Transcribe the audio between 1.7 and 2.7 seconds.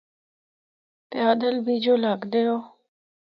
جُل ہکدے او۔